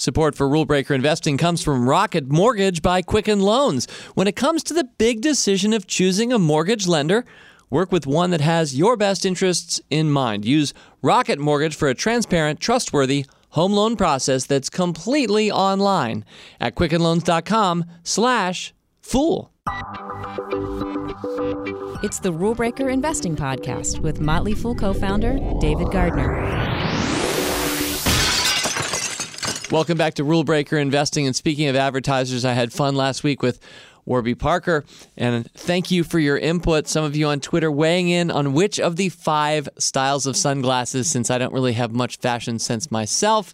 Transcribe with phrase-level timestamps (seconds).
[0.00, 3.86] Support for Rule Breaker Investing comes from Rocket Mortgage by Quicken Loans.
[4.14, 7.26] When it comes to the big decision of choosing a mortgage lender,
[7.68, 10.46] work with one that has your best interests in mind.
[10.46, 16.24] Use Rocket Mortgage for a transparent, trustworthy home loan process that's completely online
[16.60, 18.72] at quickenloans.com slash
[19.02, 19.52] fool.
[22.02, 27.19] It's the Rule Breaker Investing Podcast with Motley Fool co founder David Gardner.
[29.70, 31.26] Welcome back to Rule Breaker Investing.
[31.28, 33.60] And speaking of advertisers, I had fun last week with
[34.04, 34.84] Warby Parker.
[35.16, 36.88] And thank you for your input.
[36.88, 41.08] Some of you on Twitter weighing in on which of the five styles of sunglasses,
[41.08, 43.52] since I don't really have much fashion sense myself,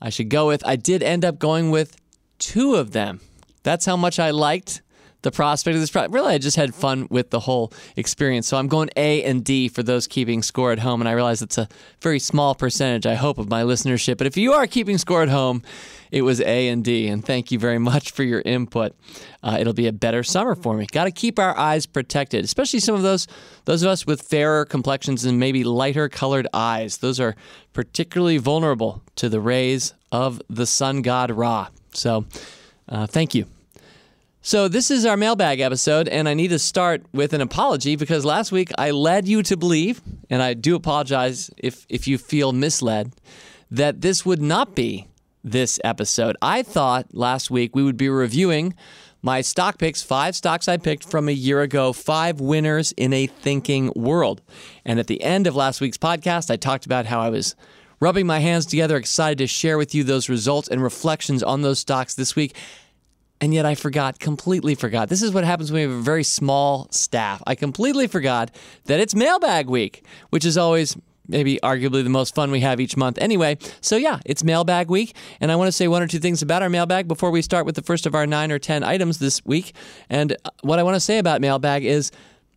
[0.00, 0.66] I should go with.
[0.66, 1.98] I did end up going with
[2.38, 3.20] two of them.
[3.62, 4.80] That's how much I liked
[5.22, 6.12] the prospect of this product.
[6.12, 8.46] Really, I just had fun with the whole experience.
[8.46, 11.00] So I'm going A and D for those keeping score at home.
[11.00, 11.68] And I realize it's a
[12.00, 14.18] very small percentage, I hope, of my listenership.
[14.18, 15.62] But if you are keeping score at home,
[16.10, 17.08] it was A and D.
[17.08, 18.94] And thank you very much for your input.
[19.42, 20.86] Uh, it'll be a better summer for me.
[20.86, 23.26] Got to keep our eyes protected, especially some of those
[23.64, 26.98] those of us with fairer complexions and maybe lighter colored eyes.
[26.98, 27.36] Those are
[27.72, 31.68] particularly vulnerable to the rays of the sun god Ra.
[31.92, 32.26] So,
[32.88, 33.46] uh, thank you
[34.44, 38.24] so, this is our mailbag episode, and I need to start with an apology because
[38.24, 42.52] last week I led you to believe, and I do apologize if, if you feel
[42.52, 43.12] misled,
[43.70, 45.06] that this would not be
[45.44, 46.36] this episode.
[46.42, 48.74] I thought last week we would be reviewing
[49.22, 53.28] my stock picks, five stocks I picked from a year ago, five winners in a
[53.28, 54.42] thinking world.
[54.84, 57.54] And at the end of last week's podcast, I talked about how I was
[58.00, 61.78] rubbing my hands together, excited to share with you those results and reflections on those
[61.78, 62.56] stocks this week
[63.42, 65.08] and yet I forgot, completely forgot.
[65.08, 67.42] This is what happens when we have a very small staff.
[67.44, 68.54] I completely forgot
[68.84, 72.96] that it's mailbag week, which is always maybe arguably the most fun we have each
[72.96, 73.58] month anyway.
[73.80, 75.16] So, yeah, it's mailbag week.
[75.40, 77.66] And I want to say one or two things about our mailbag before we start
[77.66, 79.74] with the first of our nine or 10 items this week.
[80.08, 82.12] And uh, what I want to say about mailbag is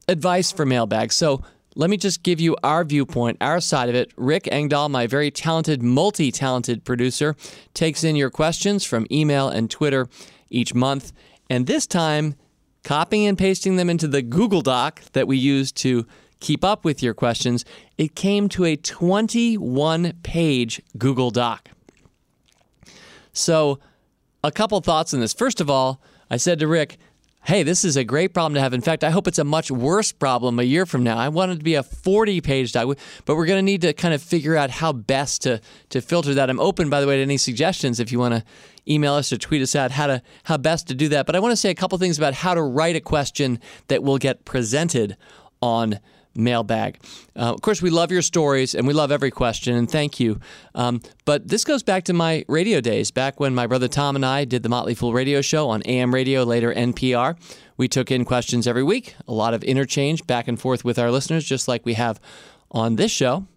[0.08, 1.12] advice for mailbag.
[1.12, 1.42] So,
[1.78, 4.14] let me just give you our viewpoint, our side of it.
[4.16, 7.36] Rick Engdahl, my very talented, multi talented producer,
[7.74, 10.08] takes in your questions from email and Twitter
[10.50, 11.12] each month.
[11.50, 12.36] And this time,
[12.84, 16.06] copying and pasting them into the Google Doc that we use to
[16.40, 17.66] keep up with your questions,
[17.98, 21.70] it came to a 21 page Google Doc.
[23.34, 23.80] So,
[24.44, 25.34] a couple thoughts on this.
[25.34, 26.98] First of all, I said to Rick,
[27.46, 28.74] hey, this is a great problem to have.
[28.74, 31.18] In fact, I hope it's a much worse problem a year from now.
[31.18, 33.94] I want it to be a 40 page doc, but we're going to need to
[33.94, 36.50] kind of figure out how best to, to filter that.
[36.50, 38.44] I'm open, by the way, to any suggestions if you want to
[38.88, 41.26] email us or tweet us out how to how best to do that.
[41.26, 44.04] But I want to say a couple things about how to write a question that
[44.04, 45.16] will get presented
[45.62, 46.00] on
[46.36, 47.00] mailbag.
[47.36, 50.40] Uh, of course, we love your stories and we love every question, and thank you.
[50.74, 54.26] Um, but this goes back to my radio days, back when my brother Tom and
[54.26, 57.38] I did the Motley Fool radio show on AM radio, later NPR.
[57.78, 61.12] We took in questions every week, a lot of interchange back and forth with our
[61.12, 62.20] listeners, just like we have
[62.72, 63.48] on this show.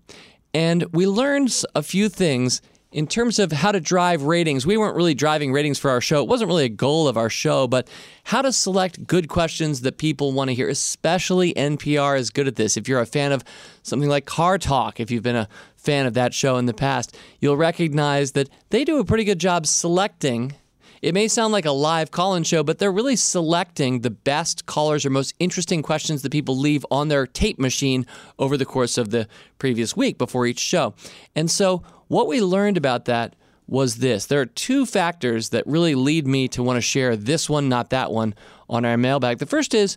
[0.54, 4.96] And we learned a few things in terms of how to drive ratings, we weren't
[4.96, 6.22] really driving ratings for our show.
[6.22, 7.86] It wasn't really a goal of our show, but
[8.24, 12.56] how to select good questions that people want to hear, especially NPR is good at
[12.56, 12.76] this.
[12.76, 13.44] If you're a fan of
[13.82, 17.16] something like Car Talk, if you've been a fan of that show in the past,
[17.40, 20.54] you'll recognize that they do a pretty good job selecting
[21.02, 24.66] it may sound like a live call in show, but they're really selecting the best
[24.66, 28.06] callers or most interesting questions that people leave on their tape machine
[28.38, 30.94] over the course of the previous week before each show.
[31.34, 33.34] And so what we learned about that
[33.66, 37.48] was this there are two factors that really lead me to want to share this
[37.48, 38.34] one, not that one,
[38.68, 39.38] on our mailbag.
[39.38, 39.96] The first is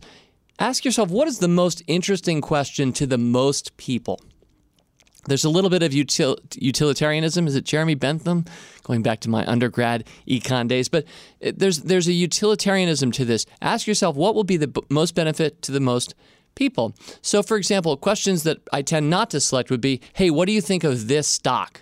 [0.59, 4.21] ask yourself what is the most interesting question to the most people?
[5.27, 7.47] There's a little bit of util- utilitarianism.
[7.47, 8.45] Is it Jeremy Bentham?
[8.83, 11.05] Going back to my undergrad econ days, but
[11.45, 13.45] uh, there's there's a utilitarianism to this.
[13.61, 16.15] Ask yourself what will be the b- most benefit to the most
[16.55, 16.93] people.
[17.21, 20.51] So, for example, questions that I tend not to select would be, "Hey, what do
[20.51, 21.81] you think of this stock?"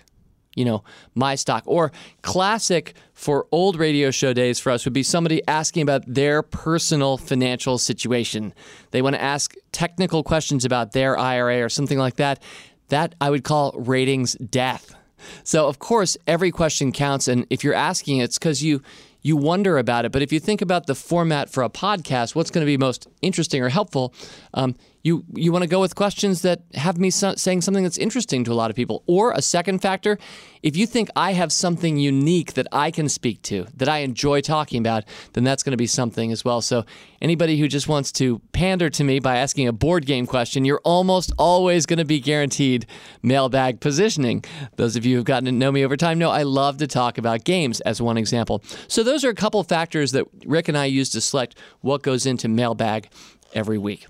[0.56, 0.82] you know,
[1.14, 1.62] my stock.
[1.66, 1.92] Or
[2.22, 7.16] classic for old radio show days for us would be somebody asking about their personal
[7.16, 8.52] financial situation.
[8.90, 12.42] They want to ask technical questions about their IRA or something like that.
[12.90, 14.94] That I would call ratings death.
[15.42, 17.28] So, of course, every question counts.
[17.28, 18.82] And if you're asking, it's because you
[19.22, 20.12] you wonder about it.
[20.12, 23.06] But if you think about the format for a podcast, what's going to be most
[23.20, 24.14] interesting or helpful?
[24.54, 27.96] Um, you you want to go with questions that have me so- saying something that's
[27.98, 29.02] interesting to a lot of people.
[29.06, 30.18] Or a second factor,
[30.62, 34.42] if you think I have something unique that I can speak to, that I enjoy
[34.42, 36.60] talking about, then that's going to be something as well.
[36.60, 36.84] So
[37.22, 40.82] anybody who just wants to pander to me by asking a board game question, you're
[40.84, 42.86] almost always going to be guaranteed
[43.22, 44.44] mailbag positioning.
[44.76, 47.16] Those of you who've gotten to know me over time know I love to talk
[47.16, 48.62] about games as one example.
[48.86, 52.26] So those are a couple factors that Rick and I use to select what goes
[52.26, 53.08] into mailbag
[53.54, 54.06] every week.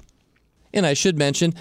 [0.72, 1.54] And I should mention,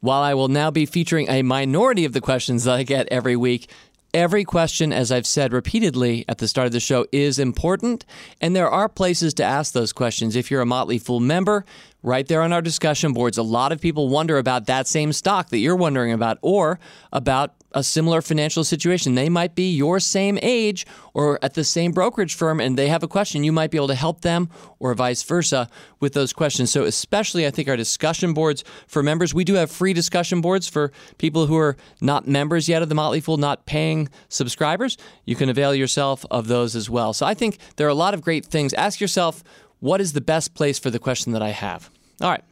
[0.00, 3.36] while I will now be featuring a minority of the questions that I get every
[3.36, 3.70] week,
[4.12, 8.04] every question, as I've said repeatedly at the start of the show, is important.
[8.40, 10.36] And there are places to ask those questions.
[10.36, 11.64] If you're a Motley Fool member,
[12.02, 15.50] right there on our discussion boards, a lot of people wonder about that same stock
[15.50, 16.80] that you're wondering about or
[17.12, 19.14] about a similar financial situation.
[19.14, 23.02] They might be your same age or at the same brokerage firm and they have
[23.02, 23.44] a question.
[23.44, 25.68] You might be able to help them or vice versa
[26.00, 26.70] with those questions.
[26.70, 30.68] So, especially, I think our discussion boards for members, we do have free discussion boards
[30.68, 34.96] for people who are not members yet of the Motley Fool, not paying subscribers.
[35.24, 37.12] You can avail yourself of those as well.
[37.12, 38.72] So, I think there are a lot of great things.
[38.74, 39.44] Ask yourself,
[39.80, 41.90] what is the best place for the question that I have?
[42.20, 42.44] All right.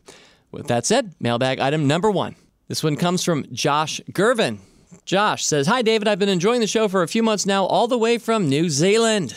[0.51, 2.37] With that said, mailbag item number one.
[2.69, 4.59] This one comes from Josh Gervin.
[5.05, 6.09] Josh says, Hi, David.
[6.09, 8.71] I've been enjoying the show for a few months now, all the way from New
[8.71, 9.35] Zealand.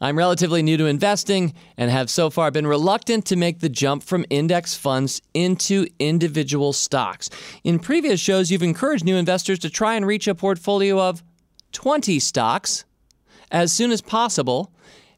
[0.00, 4.02] I'm relatively new to investing and have so far been reluctant to make the jump
[4.02, 7.30] from index funds into individual stocks.
[7.62, 11.22] In previous shows, you've encouraged new investors to try and reach a portfolio of
[11.70, 12.84] 20 stocks
[13.52, 14.72] as soon as possible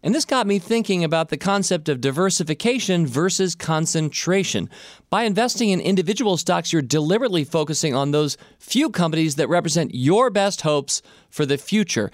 [0.04, 4.68] and this got me thinking about the concept of diversification versus concentration.
[5.08, 10.28] By investing in individual stocks, you're deliberately focusing on those few companies that represent your
[10.28, 12.10] best hopes for the future.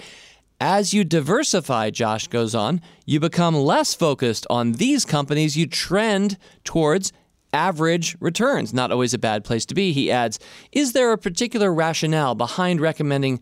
[0.61, 5.57] As you diversify, Josh goes on, you become less focused on these companies.
[5.57, 7.13] You trend towards
[7.53, 8.73] average returns.
[8.73, 10.39] Not always a bad place to be, he adds.
[10.71, 13.41] Is there a particular rationale behind recommending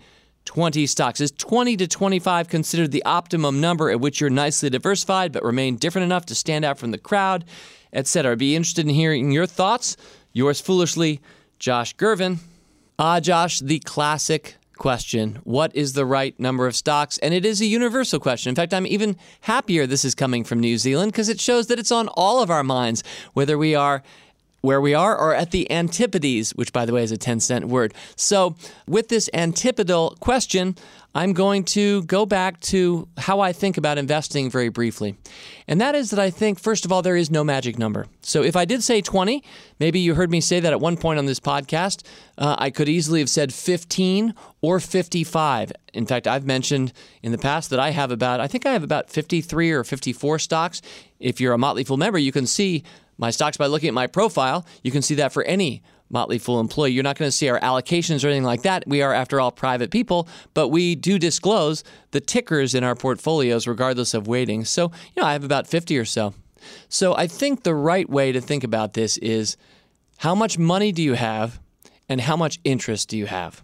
[0.49, 1.21] 20 stocks.
[1.21, 5.77] Is 20 to 25 considered the optimum number at which you're nicely diversified but remain
[5.77, 7.45] different enough to stand out from the crowd,
[7.93, 8.35] etc.?
[8.35, 9.99] Be interested in hearing your thoughts.
[10.33, 11.21] Yours foolishly,
[11.59, 12.39] Josh Gervin.
[12.99, 17.19] Ah, Josh, the classic question What is the right number of stocks?
[17.19, 18.49] And it is a universal question.
[18.49, 21.79] In fact, I'm even happier this is coming from New Zealand because it shows that
[21.79, 23.05] it's on all of our minds,
[23.35, 24.03] whether we are
[24.60, 27.66] where we are or at the antipodes, which by the way is a 10 cent
[27.66, 27.94] word.
[28.16, 28.56] So,
[28.87, 30.76] with this antipodal question,
[31.14, 35.16] I'm going to go back to how I think about investing very briefly.
[35.66, 38.06] And that is that I think, first of all, there is no magic number.
[38.20, 39.43] So, if I did say 20,
[39.78, 42.05] maybe you heard me say that at one point on this podcast,
[42.37, 45.72] uh, I could easily have said 15 or 55.
[45.94, 48.82] In fact, I've mentioned in the past that I have about, I think I have
[48.82, 50.82] about 53 or 54 stocks.
[51.20, 52.84] If you're a Motley Fool member, you can see
[53.19, 54.65] my stocks by looking at my profile.
[54.82, 56.93] You can see that for any Motley Fool employee.
[56.93, 58.85] You're not going to see our allocations or anything like that.
[58.87, 63.67] We are, after all, private people, but we do disclose the tickers in our portfolios
[63.67, 64.65] regardless of weighting.
[64.65, 66.35] So, you know, I have about 50 or so.
[66.88, 69.56] So I think the right way to think about this is
[70.19, 71.61] how much money do you have
[72.09, 73.62] and how much interest do you have?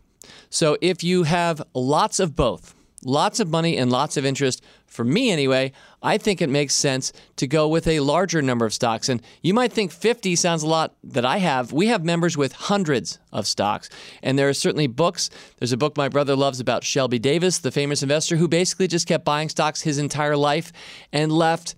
[0.50, 2.74] So if you have lots of both,
[3.04, 5.72] lots of money and lots of interest, for me anyway,
[6.04, 9.08] I think it makes sense to go with a larger number of stocks.
[9.08, 11.72] And you might think 50 sounds a lot that I have.
[11.72, 13.88] We have members with hundreds of stocks.
[14.22, 15.30] And there are certainly books.
[15.58, 19.08] There's a book my brother loves about Shelby Davis, the famous investor who basically just
[19.08, 20.72] kept buying stocks his entire life
[21.10, 21.74] and left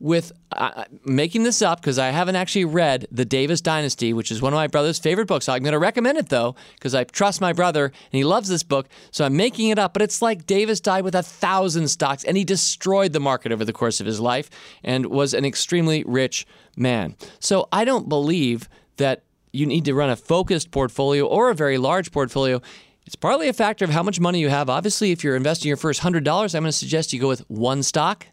[0.00, 4.40] with uh, making this up because I haven't actually read The Davis Dynasty, which is
[4.40, 5.48] one of my brother's favorite books.
[5.48, 8.62] I'm going to recommend it though because I trust my brother and he loves this
[8.62, 8.88] book.
[9.10, 12.36] So I'm making it up, but it's like Davis died with a thousand stocks and
[12.36, 14.50] he destroyed the market over the course of his life
[14.84, 16.46] and was an extremely rich
[16.76, 17.16] man.
[17.40, 18.68] So I don't believe
[18.98, 22.60] that you need to run a focused portfolio or a very large portfolio.
[23.04, 24.68] It's partly a factor of how much money you have.
[24.68, 27.82] Obviously, if you're investing your first $100, I'm going to suggest you go with one
[27.82, 28.26] stock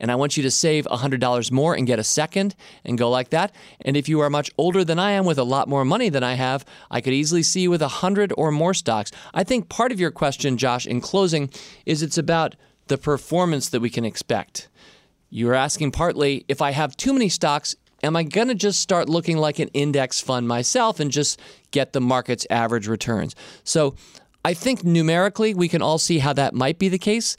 [0.00, 3.30] and I want you to save $100 more and get a second and go like
[3.30, 3.54] that.
[3.82, 6.24] And if you are much older than I am with a lot more money than
[6.24, 9.12] I have, I could easily see you with 100 or more stocks.
[9.34, 11.50] I think part of your question, Josh, in closing,
[11.86, 12.56] is it's about
[12.88, 14.68] the performance that we can expect.
[15.28, 19.08] You're asking partly if I have too many stocks, am I going to just start
[19.08, 21.38] looking like an index fund myself and just
[21.70, 23.36] get the market's average returns?
[23.62, 23.94] So
[24.44, 27.36] I think numerically we can all see how that might be the case.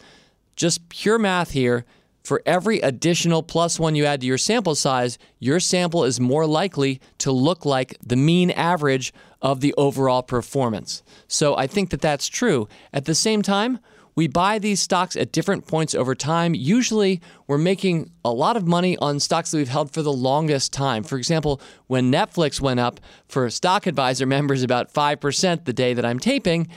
[0.55, 1.85] Just pure math here
[2.23, 6.45] for every additional plus one you add to your sample size, your sample is more
[6.45, 11.01] likely to look like the mean average of the overall performance.
[11.27, 12.67] So I think that that's true.
[12.93, 13.79] At the same time,
[14.15, 16.53] we buy these stocks at different points over time.
[16.53, 20.73] Usually, we're making a lot of money on stocks that we've held for the longest
[20.73, 21.03] time.
[21.03, 26.05] For example, when Netflix went up for Stock Advisor members about 5% the day that
[26.05, 26.67] I'm taping,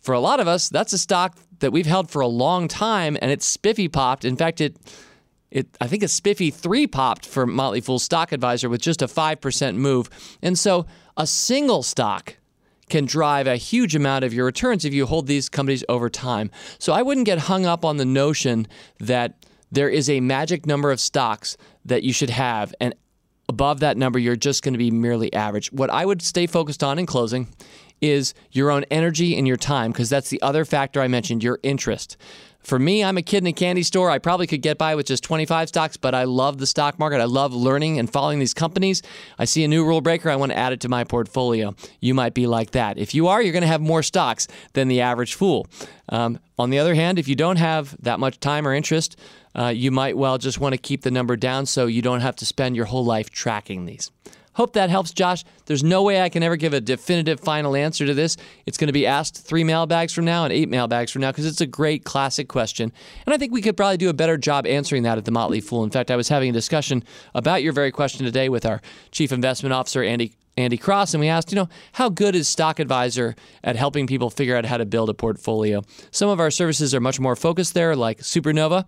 [0.00, 3.16] for a lot of us, that's a stock that we've held for a long time
[3.20, 4.24] and it's spiffy popped.
[4.24, 4.76] In fact, it
[5.50, 9.06] it, I think a spiffy three popped for Motley Fool Stock Advisor with just a
[9.06, 10.10] 5% move.
[10.42, 10.86] And so
[11.16, 12.36] a single stock
[12.88, 16.50] can drive a huge amount of your returns if you hold these companies over time.
[16.78, 18.66] So I wouldn't get hung up on the notion
[19.00, 22.94] that there is a magic number of stocks that you should have and
[23.48, 25.72] above that number you're just going to be merely average.
[25.72, 27.48] What I would stay focused on in closing
[28.00, 31.58] is your own energy and your time because that's the other factor I mentioned, your
[31.62, 32.16] interest.
[32.68, 34.10] For me, I'm a kid in a candy store.
[34.10, 37.18] I probably could get by with just 25 stocks, but I love the stock market.
[37.18, 39.00] I love learning and following these companies.
[39.38, 40.28] I see a new rule breaker.
[40.28, 41.74] I want to add it to my portfolio.
[42.00, 42.98] You might be like that.
[42.98, 45.66] If you are, you're going to have more stocks than the average fool.
[46.10, 49.18] Um, on the other hand, if you don't have that much time or interest,
[49.54, 52.36] uh, you might well just want to keep the number down so you don't have
[52.36, 54.10] to spend your whole life tracking these.
[54.58, 55.44] Hope that helps, Josh.
[55.66, 58.36] There's no way I can ever give a definitive final answer to this.
[58.66, 61.46] It's going to be asked three mailbags from now and eight mailbags from now because
[61.46, 62.92] it's a great classic question.
[63.24, 65.60] And I think we could probably do a better job answering that at the Motley
[65.60, 65.84] Fool.
[65.84, 67.04] In fact, I was having a discussion
[67.36, 71.28] about your very question today with our Chief Investment Officer, Andy Andy Cross, and we
[71.28, 74.84] asked, you know, how good is Stock Advisor at helping people figure out how to
[74.84, 75.82] build a portfolio?
[76.10, 78.84] Some of our services are much more focused there, like Supernova,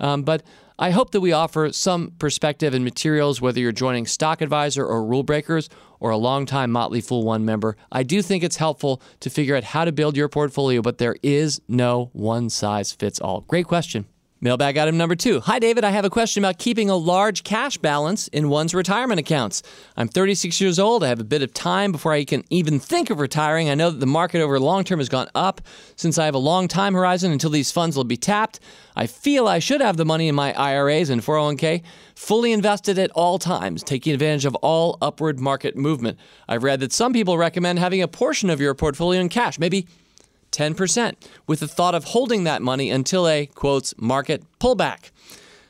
[0.00, 0.42] um, but
[0.78, 5.04] I hope that we offer some perspective and materials, whether you're joining Stock Advisor or
[5.04, 7.76] Rule Breakers or a longtime Motley Fool One member.
[7.90, 11.16] I do think it's helpful to figure out how to build your portfolio, but there
[11.22, 13.42] is no one size fits all.
[13.42, 14.04] Great question.
[14.44, 15.40] Mailbag item number two.
[15.40, 15.84] Hi, David.
[15.84, 19.62] I have a question about keeping a large cash balance in one's retirement accounts.
[19.96, 21.02] I'm 36 years old.
[21.02, 23.70] I have a bit of time before I can even think of retiring.
[23.70, 25.62] I know that the market over long term has gone up.
[25.96, 28.60] Since I have a long time horizon until these funds will be tapped,
[28.94, 31.82] I feel I should have the money in my IRAs and 401k
[32.14, 36.18] fully invested at all times, taking advantage of all upward market movement.
[36.46, 39.86] I've read that some people recommend having a portion of your portfolio in cash, maybe
[40.54, 41.14] 10%,
[41.46, 45.10] with the thought of holding that money until a, quotes, market pullback.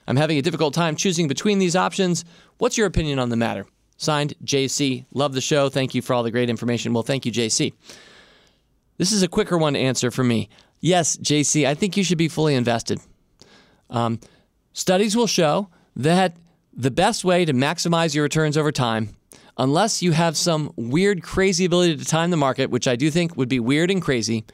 [0.06, 2.24] I'm having a difficult time choosing between these options.
[2.58, 3.66] What's your opinion on the matter?
[3.96, 5.06] Signed, JC.
[5.12, 5.68] Love the show.
[5.68, 6.92] Thank you for all the great information.
[6.92, 7.72] Well, thank you, JC.
[8.98, 10.48] This is a quicker one to answer for me.
[10.80, 13.00] Yes, JC, I think you should be fully invested.
[13.88, 14.20] Um,
[14.72, 16.36] studies will show that
[16.76, 19.16] the best way to maximize your returns over time
[19.56, 23.36] unless you have some weird, crazy ability to time the market, which I do think
[23.36, 24.44] would be weird and crazy,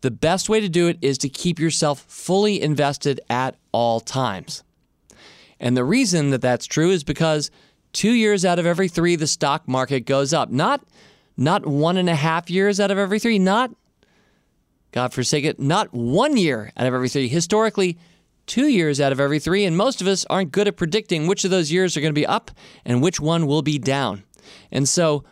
[0.00, 4.62] the best way to do it is to keep yourself fully invested at all times.
[5.58, 7.50] And the reason that that's true is because
[7.92, 10.50] two years out of every three, the stock market goes up.
[10.50, 10.84] Not,
[11.36, 13.70] not one and a half years out of every three, not,
[14.92, 17.28] God forsake it, not one year out of every three.
[17.28, 17.98] Historically,
[18.46, 21.44] two years out of every three, and most of us aren't good at predicting which
[21.44, 22.50] of those years are going to be up
[22.84, 24.22] and which one will be down.
[24.70, 25.24] And so,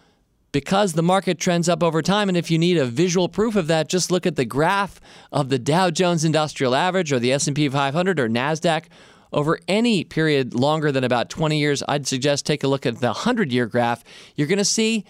[0.53, 3.67] because the market trends up over time, and if you need a visual proof of
[3.69, 5.01] that, just look at the graph
[5.33, 8.85] of the Dow Jones Industrial Average or the S&P 500 or Nasdaq
[9.33, 11.83] over any period longer than about 20 years.
[11.89, 14.05] I'd suggest take a look at the 100-year graph.
[14.37, 15.07] You're going to see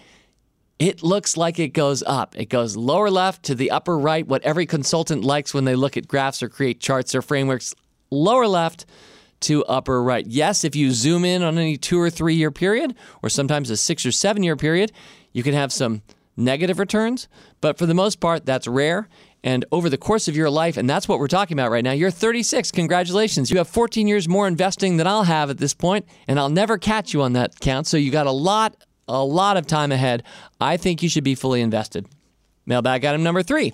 [0.79, 2.37] it looks like it goes up.
[2.37, 5.97] It goes lower left to the upper right, what every consultant likes when they look
[5.97, 7.75] at graphs or create charts or frameworks.
[8.09, 8.85] Lower left
[9.43, 10.25] to upper right.
[10.25, 13.77] Yes, if you zoom in on any two or three year period, or sometimes a
[13.77, 14.91] six or seven year period,
[15.31, 16.01] you can have some
[16.35, 17.27] negative returns.
[17.61, 19.07] But for the most part, that's rare.
[19.43, 21.91] And over the course of your life, and that's what we're talking about right now,
[21.91, 22.71] you're 36.
[22.71, 23.51] Congratulations.
[23.51, 26.77] You have 14 years more investing than I'll have at this point, and I'll never
[26.77, 27.85] catch you on that count.
[27.85, 30.23] So you got a lot, a lot of time ahead.
[30.61, 32.07] I think you should be fully invested.
[32.65, 33.73] Mailbag item number three.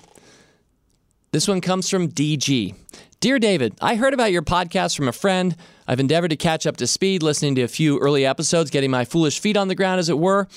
[1.31, 2.73] This one comes from DG.
[3.21, 5.53] Dear David, I heard about your podcast from a friend.
[5.85, 9.03] I've endeavored to catch up to speed, listening to a few early episodes, getting my
[9.03, 10.47] foolish feet on the ground, as it were.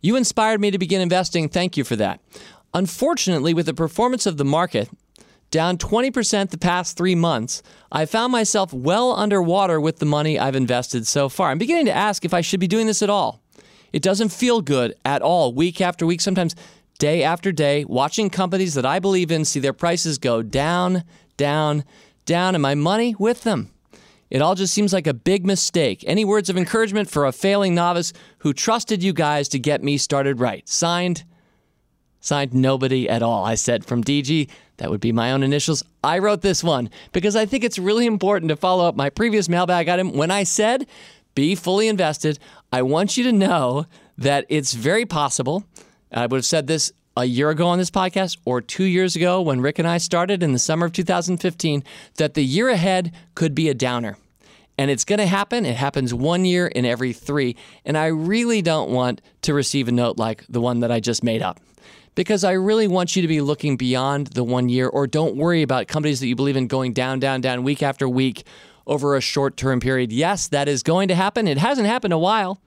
[0.00, 1.50] You inspired me to begin investing.
[1.50, 2.22] Thank you for that.
[2.72, 4.88] Unfortunately, with the performance of the market,
[5.50, 10.56] down 20% the past three months, I found myself well underwater with the money I've
[10.56, 11.50] invested so far.
[11.50, 13.42] I'm beginning to ask if I should be doing this at all.
[13.92, 16.56] It doesn't feel good at all, week after week, sometimes
[16.98, 21.04] day after day, watching companies that I believe in see their prices go down,
[21.36, 21.84] down,
[22.26, 23.70] down and my money with them.
[24.28, 26.04] It all just seems like a big mistake.
[26.06, 29.96] Any words of encouragement for a failing novice who trusted you guys to get me
[29.96, 30.68] started right?
[30.68, 31.24] Signed,
[32.20, 33.44] signed nobody at all.
[33.44, 35.84] I said from DG, that would be my own initials.
[36.02, 39.48] I wrote this one because I think it's really important to follow up my previous
[39.48, 40.12] mailbag item.
[40.12, 40.86] When I said
[41.34, 42.38] be fully invested,
[42.72, 43.86] I want you to know
[44.18, 45.64] that it's very possible.
[46.10, 49.40] I would have said this a year ago on this podcast or two years ago
[49.40, 51.82] when Rick and I started in the summer of 2015
[52.16, 54.18] that the year ahead could be a downer.
[54.78, 55.64] And it's going to happen.
[55.64, 57.56] It happens one year in every three.
[57.86, 61.24] And I really don't want to receive a note like the one that I just
[61.24, 61.58] made up
[62.14, 65.62] because I really want you to be looking beyond the one year or don't worry
[65.62, 68.44] about companies that you believe in going down, down, down week after week
[68.86, 70.12] over a short term period.
[70.12, 71.48] Yes, that is going to happen.
[71.48, 72.60] It hasn't happened a while.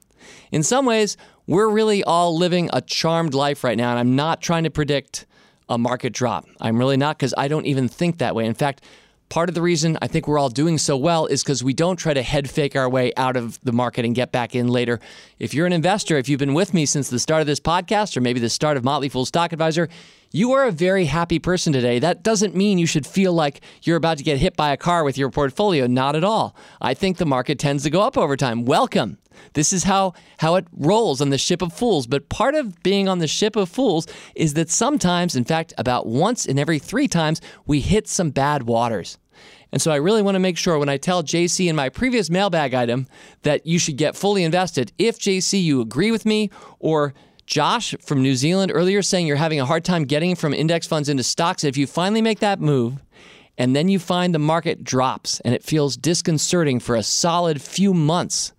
[0.52, 4.40] In some ways, we're really all living a charmed life right now, and I'm not
[4.40, 5.26] trying to predict
[5.68, 6.46] a market drop.
[6.60, 8.46] I'm really not because I don't even think that way.
[8.46, 8.84] In fact,
[9.30, 11.96] part of the reason I think we're all doing so well is because we don't
[11.96, 14.98] try to head fake our way out of the market and get back in later.
[15.38, 18.16] If you're an investor, if you've been with me since the start of this podcast
[18.16, 19.88] or maybe the start of Motley Fool Stock Advisor,
[20.32, 22.00] you are a very happy person today.
[22.00, 25.04] That doesn't mean you should feel like you're about to get hit by a car
[25.04, 25.86] with your portfolio.
[25.86, 26.54] Not at all.
[26.80, 28.64] I think the market tends to go up over time.
[28.64, 29.18] Welcome.
[29.54, 32.06] This is how, how it rolls on the ship of fools.
[32.06, 36.06] But part of being on the ship of fools is that sometimes, in fact, about
[36.06, 39.18] once in every three times, we hit some bad waters.
[39.72, 42.28] And so I really want to make sure when I tell JC in my previous
[42.28, 43.06] mailbag item
[43.42, 47.14] that you should get fully invested, if JC, you agree with me, or
[47.46, 51.08] Josh from New Zealand earlier saying you're having a hard time getting from index funds
[51.08, 53.02] into stocks, if you finally make that move,
[53.58, 57.92] and then you find the market drops and it feels disconcerting for a solid few
[57.92, 58.52] months,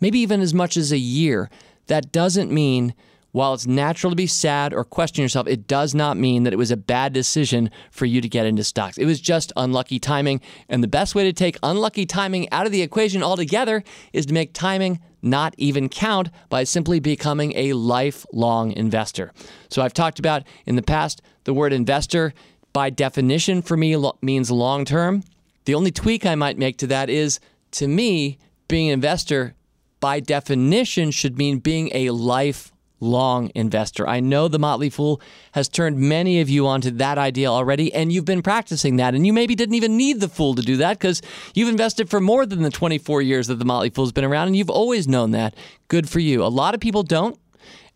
[0.00, 1.50] maybe even as much as a year,
[1.86, 2.94] that doesn't mean
[3.36, 6.56] while it's natural to be sad or question yourself, it does not mean that it
[6.56, 8.96] was a bad decision for you to get into stocks.
[8.96, 10.40] It was just unlucky timing.
[10.70, 13.84] And the best way to take unlucky timing out of the equation altogether
[14.14, 19.32] is to make timing not even count by simply becoming a lifelong investor.
[19.68, 22.32] So I've talked about in the past the word investor
[22.72, 25.24] by definition for me means long term.
[25.66, 27.38] The only tweak I might make to that is
[27.72, 29.54] to me, being an investor
[30.00, 34.06] by definition should mean being a lifelong investor.
[34.08, 35.20] I know the Motley Fool
[35.52, 39.14] has turned many of you onto that idea already, and you've been practicing that.
[39.14, 41.22] And you maybe didn't even need the Fool to do that because
[41.54, 44.56] you've invested for more than the 24 years that the Motley Fool's been around, and
[44.56, 45.54] you've always known that.
[45.88, 46.44] Good for you.
[46.44, 47.38] A lot of people don't.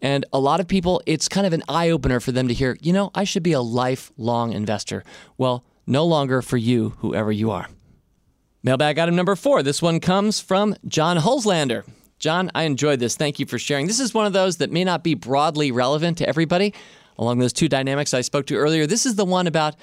[0.02, 2.78] And a lot of people, it's kind of an eye opener for them to hear,
[2.80, 5.04] you know, I should be a lifelong investor.
[5.37, 7.69] Well, no longer for you, whoever you are.
[8.62, 9.62] Mailbag item number four.
[9.62, 11.85] This one comes from John Holzlander.
[12.19, 13.17] John, I enjoyed this.
[13.17, 13.87] Thank you for sharing.
[13.87, 16.75] This is one of those that may not be broadly relevant to everybody
[17.17, 18.87] along those two dynamics I spoke to earlier.
[18.87, 19.76] This is the one about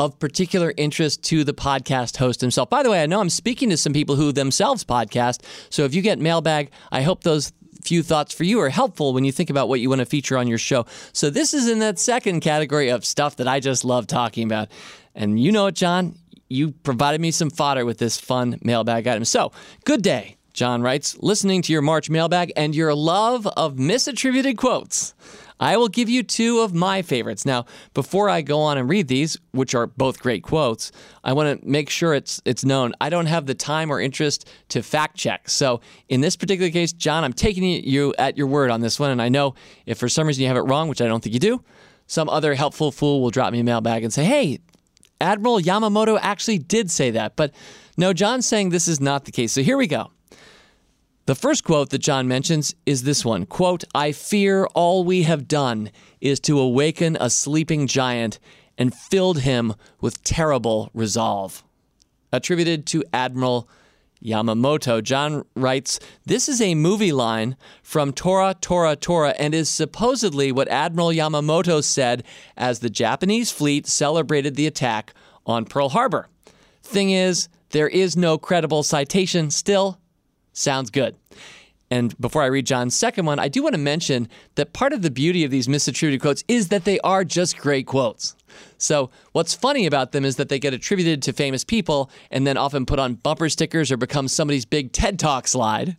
[0.00, 2.68] of particular interest to the podcast host himself.
[2.68, 5.42] By the way, I know I'm speaking to some people who themselves podcast.
[5.70, 9.24] So if you get mailbag, I hope those few thoughts for you are helpful when
[9.24, 10.84] you think about what you want to feature on your show.
[11.12, 14.68] So this is in that second category of stuff that I just love talking about.
[15.14, 16.16] And you know it, John.
[16.48, 19.24] You provided me some fodder with this fun mailbag item.
[19.24, 19.52] So,
[19.84, 20.36] good day.
[20.52, 25.14] John writes, listening to your March mailbag and your love of misattributed quotes.
[25.60, 27.44] I will give you two of my favorites.
[27.44, 30.92] Now, before I go on and read these, which are both great quotes,
[31.24, 32.94] I want to make sure it's it's known.
[33.00, 35.48] I don't have the time or interest to fact check.
[35.48, 39.10] So, in this particular case, John, I'm taking you at your word on this one,
[39.10, 39.54] and I know
[39.86, 41.62] if for some reason you have it wrong, which I don't think you do,
[42.06, 44.60] some other helpful fool will drop me a mailbag and say, "Hey,
[45.20, 47.52] Admiral Yamamoto actually did say that." But
[47.96, 49.52] no, John's saying this is not the case.
[49.52, 50.10] So, here we go.
[51.26, 55.48] The first quote that John mentions is this one quote, I fear all we have
[55.48, 58.38] done is to awaken a sleeping giant
[58.78, 61.64] and filled him with terrible resolve.
[62.32, 63.68] Attributed to Admiral
[64.24, 70.50] Yamamoto, John writes, This is a movie line from Tora, Tora, Tora, and is supposedly
[70.52, 72.24] what Admiral Yamamoto said
[72.56, 75.12] as the Japanese fleet celebrated the attack
[75.44, 76.28] on Pearl Harbor.
[76.82, 79.50] Thing is, there is no credible citation.
[79.50, 79.98] Still,
[80.56, 81.14] Sounds good.
[81.90, 85.02] And before I read John's second one, I do want to mention that part of
[85.02, 88.34] the beauty of these misattributed quotes is that they are just great quotes.
[88.78, 92.56] So, what's funny about them is that they get attributed to famous people and then
[92.56, 95.96] often put on bumper stickers or become somebody's big TED Talk slide.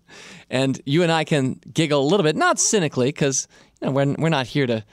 [0.50, 3.48] And you and I can giggle a little bit, not cynically, because
[3.82, 4.84] you know, we're, we're not here to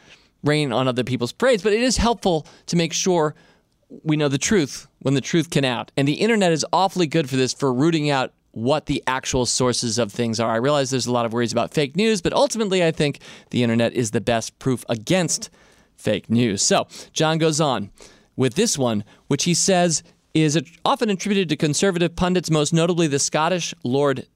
[0.43, 3.35] rain on other people's parades, but it is helpful to make sure
[4.03, 5.91] we know the truth when the truth can out.
[5.97, 9.99] And the internet is awfully good for this, for rooting out what the actual sources
[9.99, 10.51] of things are.
[10.51, 13.63] I realize there's a lot of worries about fake news, but ultimately, I think the
[13.63, 15.51] internet is the best proof against
[15.97, 16.63] fake news.
[16.63, 17.91] So, John goes on
[18.37, 20.03] with this one, which he says
[20.35, 24.27] is often attributed to conservative pundits, most notably the Scottish Lord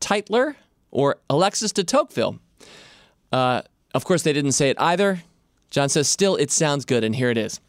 [0.00, 0.56] Tytler
[0.90, 2.38] or Alexis de Tocqueville.
[3.32, 3.62] Uh,
[3.94, 5.22] of course, they didn't say it either.
[5.70, 7.60] John says, still, it sounds good, and here it is.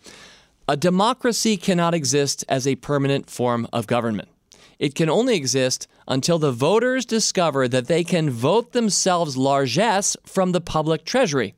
[0.68, 4.30] A democracy cannot exist as a permanent form of government.
[4.78, 10.54] It can only exist until the voters discover that they can vote themselves largesse from
[10.54, 11.54] the public treasury.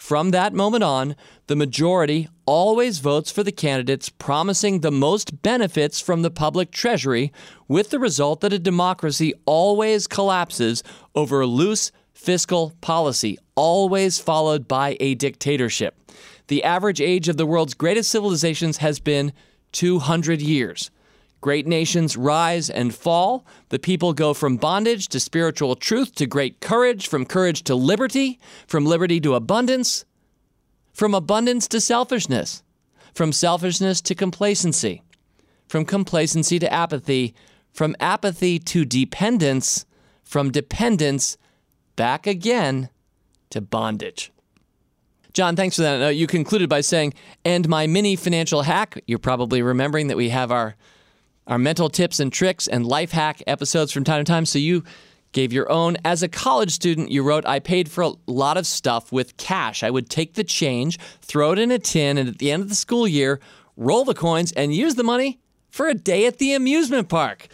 [0.00, 1.14] From that moment on,
[1.46, 7.30] the majority always votes for the candidates promising the most benefits from the public treasury,
[7.68, 10.82] with the result that a democracy always collapses
[11.14, 15.94] over loose fiscal policy, always followed by a dictatorship.
[16.48, 19.34] The average age of the world's greatest civilizations has been
[19.72, 20.90] 200 years.
[21.40, 23.46] Great nations rise and fall.
[23.70, 28.38] The people go from bondage to spiritual truth to great courage, from courage to liberty,
[28.66, 30.04] from liberty to abundance,
[30.92, 32.62] from abundance to selfishness,
[33.14, 35.02] from selfishness to complacency,
[35.66, 37.34] from complacency to apathy,
[37.72, 39.86] from apathy to dependence,
[40.22, 41.38] from dependence
[41.96, 42.90] back again
[43.48, 44.30] to bondage.
[45.32, 46.16] John, thanks for that.
[46.16, 49.02] You concluded by saying, and my mini financial hack.
[49.06, 50.74] You're probably remembering that we have our
[51.50, 54.46] our mental tips and tricks and life hack episodes from time to time.
[54.46, 54.84] So you
[55.32, 55.96] gave your own.
[56.04, 59.82] As a college student, you wrote, I paid for a lot of stuff with cash.
[59.82, 62.68] I would take the change, throw it in a tin, and at the end of
[62.68, 63.40] the school year,
[63.76, 67.48] roll the coins and use the money for a day at the amusement park.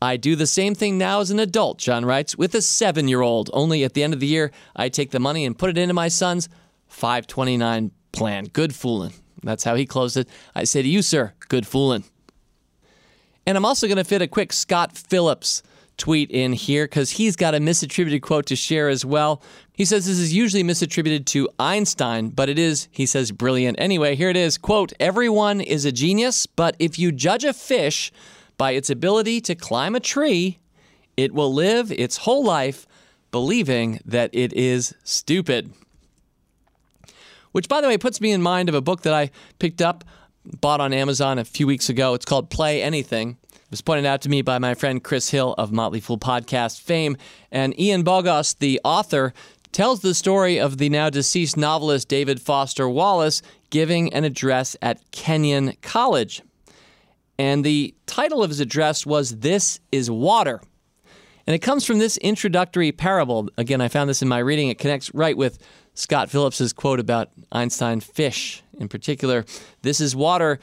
[0.00, 3.20] I do the same thing now as an adult, John writes, with a seven year
[3.20, 3.50] old.
[3.52, 5.94] Only at the end of the year, I take the money and put it into
[5.94, 6.48] my son's
[6.88, 8.44] 529 plan.
[8.46, 9.12] Good fooling.
[9.42, 10.28] That's how he closed it.
[10.54, 12.04] I say to you, sir, good fooling.
[13.48, 15.62] And I'm also going to fit a quick Scott Phillips
[15.96, 19.40] tweet in here because he's got a misattributed quote to share as well.
[19.72, 23.80] He says this is usually misattributed to Einstein, but it is, he says, brilliant.
[23.80, 28.12] Anyway, here it is quote, everyone is a genius, but if you judge a fish
[28.58, 30.58] by its ability to climb a tree,
[31.16, 32.86] it will live its whole life
[33.30, 35.72] believing that it is stupid.
[37.52, 40.04] Which, by the way, puts me in mind of a book that I picked up
[40.60, 42.14] bought on Amazon a few weeks ago.
[42.14, 43.36] It's called Play Anything.
[43.52, 46.80] It was pointed out to me by my friend Chris Hill of Motley Fool podcast
[46.80, 47.16] fame.
[47.52, 49.34] And Ian Bogost, the author,
[49.72, 55.10] tells the story of the now deceased novelist David Foster Wallace giving an address at
[55.10, 56.42] Kenyon College.
[57.38, 60.62] And the title of his address was This is Water.
[61.46, 63.48] And it comes from this introductory parable.
[63.56, 64.68] Again, I found this in my reading.
[64.68, 65.58] It connects right with
[65.94, 69.44] Scott Phillips's quote about Einstein fish in particular.
[69.82, 70.58] This is water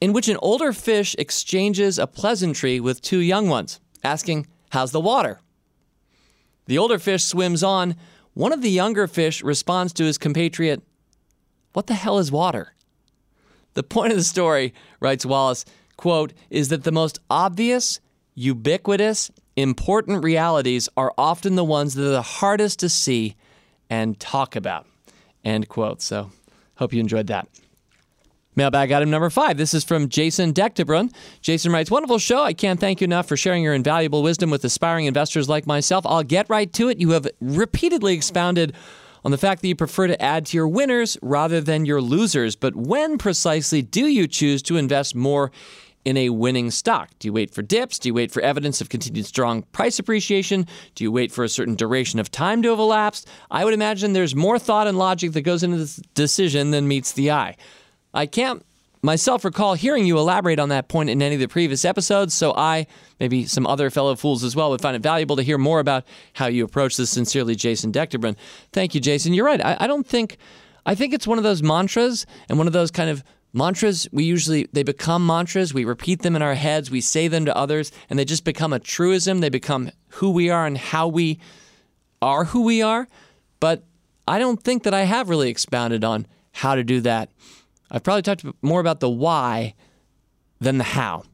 [0.00, 5.00] in which an older fish exchanges a pleasantry with two young ones, asking, How's the
[5.00, 5.40] water?
[6.66, 7.96] The older fish swims on.
[8.34, 10.82] One of the younger fish responds to his compatriot,
[11.72, 12.74] What the hell is water?
[13.74, 15.64] The point of the story, writes Wallace,
[15.96, 18.00] quote, is that the most obvious,
[18.34, 23.36] ubiquitous, important realities are often the ones that are the hardest to see
[23.88, 24.86] and talk about.
[25.44, 26.02] End quote.
[26.02, 26.30] So,
[26.76, 27.48] hope you enjoyed that.
[28.56, 29.56] Mailbag item number five.
[29.56, 31.12] This is from Jason Dectebrun.
[31.40, 32.42] Jason writes, Wonderful show.
[32.42, 36.06] I can't thank you enough for sharing your invaluable wisdom with aspiring investors like myself.
[36.06, 36.98] I'll get right to it.
[37.00, 38.74] You have repeatedly expounded
[39.24, 42.54] on the fact that you prefer to add to your winners rather than your losers.
[42.54, 45.50] But when precisely do you choose to invest more
[46.04, 47.10] in a winning stock?
[47.18, 47.98] Do you wait for dips?
[47.98, 50.66] Do you wait for evidence of continued strong price appreciation?
[50.94, 53.28] Do you wait for a certain duration of time to have elapsed?
[53.50, 57.12] I would imagine there's more thought and logic that goes into this decision than meets
[57.12, 57.56] the eye.
[58.12, 58.64] I can't
[59.02, 62.54] myself recall hearing you elaborate on that point in any of the previous episodes, so
[62.56, 62.86] I,
[63.20, 66.04] maybe some other fellow fools as well, would find it valuable to hear more about
[66.32, 67.10] how you approach this.
[67.10, 68.34] Sincerely, Jason Decterbrin.
[68.72, 69.34] Thank you, Jason.
[69.34, 69.62] You're right.
[69.62, 70.38] I, I don't think,
[70.86, 73.22] I think it's one of those mantras and one of those kind of
[73.54, 75.72] Mantras, we usually they become mantras.
[75.72, 78.72] We repeat them in our heads, we say them to others, and they just become
[78.72, 79.40] a truism.
[79.40, 81.38] They become who we are and how we
[82.20, 83.06] are who we are.
[83.60, 83.84] But
[84.26, 87.30] I don't think that I have really expounded on how to do that.
[87.90, 89.74] I've probably talked more about the why
[90.60, 91.24] than the how.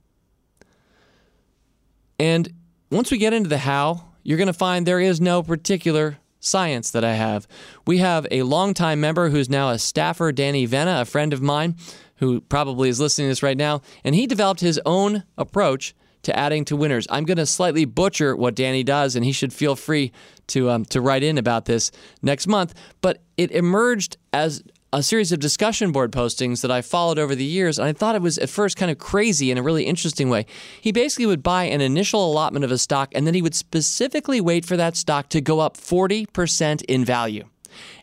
[2.19, 2.53] And
[2.91, 6.91] once we get into the how, you're going to find there is no particular science
[6.91, 7.47] that I have.
[7.87, 11.77] We have a longtime member who's now a staffer, Danny Vena, a friend of mine,
[12.21, 16.39] who probably is listening to this right now, and he developed his own approach to
[16.39, 17.07] adding to winners.
[17.11, 20.13] I'm going to slightly butcher what Danny does, and he should feel free
[20.49, 21.91] to um, to write in about this
[22.23, 22.75] next month.
[23.01, 27.45] But it emerged as a series of discussion board postings that I followed over the
[27.45, 30.29] years, and I thought it was at first kind of crazy in a really interesting
[30.29, 30.47] way.
[30.81, 34.41] He basically would buy an initial allotment of a stock, and then he would specifically
[34.41, 37.45] wait for that stock to go up 40% in value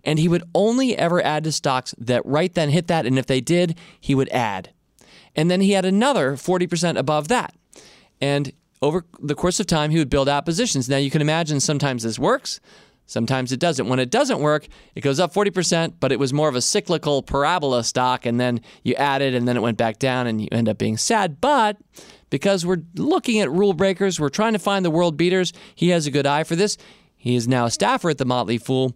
[0.03, 3.05] and he would only ever add to stocks that right then hit that.
[3.05, 4.71] And if they did, he would add.
[5.35, 7.55] And then he had another 40% above that.
[8.19, 8.51] And
[8.81, 10.89] over the course of time, he would build out positions.
[10.89, 12.59] Now, you can imagine sometimes this works,
[13.05, 13.87] sometimes it doesn't.
[13.87, 17.23] When it doesn't work, it goes up 40%, but it was more of a cyclical
[17.23, 18.25] parabola stock.
[18.25, 20.77] And then you add it, and then it went back down, and you end up
[20.77, 21.39] being sad.
[21.41, 21.77] But
[22.29, 26.05] because we're looking at rule breakers, we're trying to find the world beaters, he has
[26.05, 26.77] a good eye for this.
[27.15, 28.95] He is now a staffer at the Motley Fool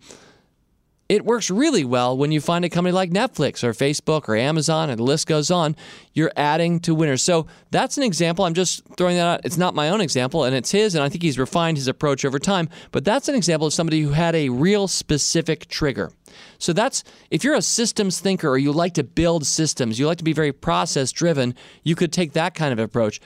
[1.12, 4.90] It works really well when you find a company like Netflix or Facebook or Amazon,
[4.90, 5.76] and the list goes on.
[6.14, 7.22] You're adding to winners.
[7.22, 8.46] So that's an example.
[8.46, 9.42] I'm just throwing that out.
[9.44, 12.24] It's not my own example, and it's his, and I think he's refined his approach
[12.24, 12.70] over time.
[12.94, 16.14] But that's an example of somebody who had a real specific trigger.
[16.60, 20.20] So that's if you're a systems thinker or you like to build systems, you like
[20.20, 23.20] to be very process driven, you could take that kind of approach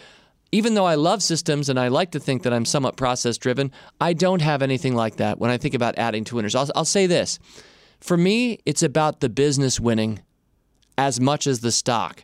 [0.51, 3.71] even though I love systems and I like to think that I'm somewhat process driven,
[3.99, 6.55] I don't have anything like that when I think about adding to winners.
[6.55, 7.39] I'll, I'll say this
[8.05, 10.19] for me, it's about the business winning
[10.97, 12.23] as much as the stock.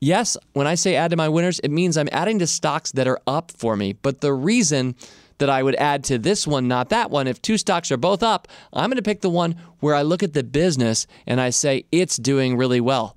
[0.00, 3.08] Yes, when I say add to my winners, it means I'm adding to stocks that
[3.08, 3.94] are up for me.
[3.94, 4.94] But the reason
[5.38, 8.22] that I would add to this one, not that one, if two stocks are both
[8.22, 11.50] up, I'm going to pick the one where I look at the business and I
[11.50, 13.16] say it's doing really well.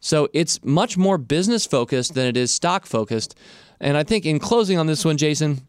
[0.00, 3.36] So it's much more business focused than it is stock focused.
[3.80, 5.67] And I think in closing on this one, Jason,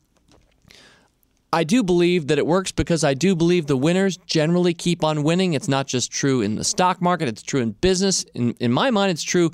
[1.52, 5.24] I do believe that it works because I do believe the winners generally keep on
[5.24, 5.54] winning.
[5.54, 8.24] It's not just true in the stock market, it's true in business.
[8.36, 9.52] In, in my mind, it's true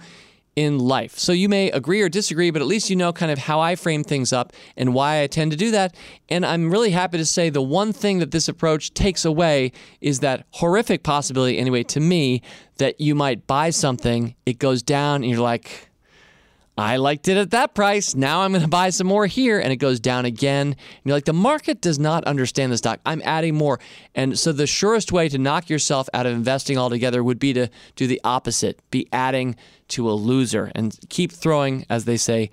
[0.56, 1.18] in life.
[1.18, 3.76] So you may agree or disagree, but at least you know kind of how I
[3.76, 5.96] frame things up and why I tend to do that.
[6.30, 10.20] And I'm really happy to say the one thing that this approach takes away is
[10.20, 12.42] that horrific possibility, anyway, to me,
[12.78, 15.90] that you might buy something, it goes down, and you're like,
[16.78, 18.16] I liked it at that price.
[18.16, 20.68] Now I'm going to buy some more here, and it goes down again.
[20.68, 23.00] And you're like, the market does not understand the stock.
[23.06, 23.80] I'm adding more.
[24.14, 27.70] And so the surest way to knock yourself out of investing altogether would be to
[27.96, 29.56] do the opposite be adding
[29.90, 32.50] to a loser and keep throwing, as they say,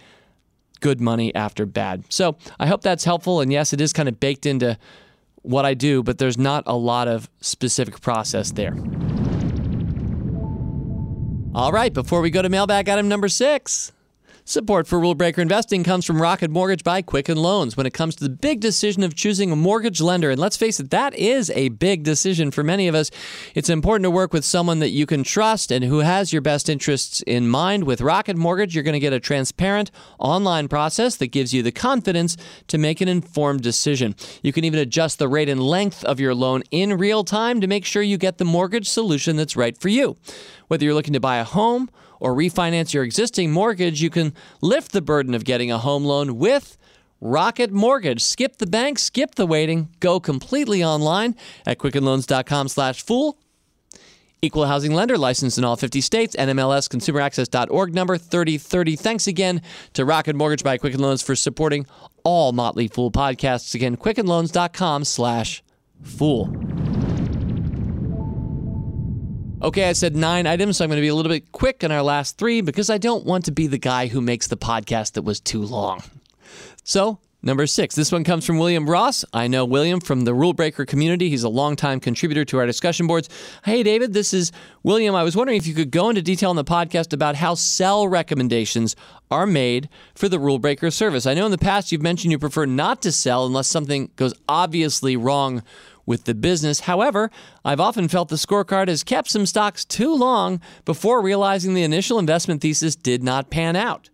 [0.81, 2.05] good money after bad.
[2.09, 3.41] So I hope that's helpful.
[3.41, 4.79] And yes, it is kind of baked into
[5.43, 8.77] what I do, but there's not a lot of specific process there.
[11.55, 13.93] All right, before we go to mailbag item number six.
[14.53, 18.15] Support for Rule Breaker Investing comes from Rocket Mortgage by Quicken Loans when it comes
[18.17, 20.31] to the big decision of choosing a mortgage lender.
[20.31, 23.11] And let's face it, that is a big decision for many of us.
[23.55, 26.69] It's important to work with someone that you can trust and who has your best
[26.69, 27.85] interests in mind.
[27.85, 31.73] With Rocket Mortgage, you're going to get a transparent online process that gives you the
[31.73, 32.37] confidence
[32.67, 34.15] to make an informed decision.
[34.43, 37.67] You can even adjust the rate and length of your loan in real time to
[37.67, 40.19] make sure you get the mortgage solution that's right for you.
[40.69, 41.89] Whether you're looking to buy a home,
[42.23, 46.39] or refinance your existing mortgage, you can lift the burden of getting a home loan
[46.39, 46.79] with
[47.21, 48.23] Rocket Mortgage.
[48.23, 51.35] Skip the bank, skip the waiting, go completely online
[51.67, 53.37] at quickenloans.com slash fool.
[54.41, 58.97] Equal housing lender licensed in all 50 states, NMLS consumeraccess.org number 3030.
[58.97, 59.61] Thanks again
[59.95, 61.87] to Rocket Mortgage by Quicken Loans for supporting
[62.23, 63.75] all Motley Fool podcasts.
[63.75, 65.65] Again, quickenloans.com slash
[66.03, 66.92] fool.
[69.63, 71.93] Okay, I said nine items, so I'm going to be a little bit quick on
[71.93, 75.13] our last three because I don't want to be the guy who makes the podcast
[75.13, 76.03] that was too long.
[76.83, 79.25] So, Number six, this one comes from William Ross.
[79.33, 81.29] I know William from the Rule Breaker community.
[81.29, 83.29] He's a longtime contributor to our discussion boards.
[83.65, 84.53] Hey, David, this is
[84.85, 85.17] William.
[85.17, 88.07] I was wondering if you could go into detail in the podcast about how sell
[88.07, 88.95] recommendations
[89.29, 91.27] are made for the Rule Breaker service.
[91.27, 94.35] I know in the past you've mentioned you prefer not to sell unless something goes
[94.49, 95.65] obviously wrong
[96.07, 96.81] with the business.
[96.81, 97.31] However,
[97.65, 102.19] I've often felt the scorecard has kept some stocks too long before realizing the initial
[102.19, 104.11] investment thesis did not pan out.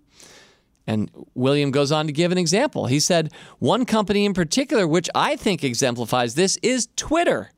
[0.87, 2.87] And William goes on to give an example.
[2.87, 7.53] He said, One company in particular, which I think exemplifies this, is Twitter.